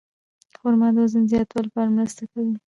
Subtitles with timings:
[0.59, 2.53] خرما د وزن زیاتولو لپاره مرسته کوي.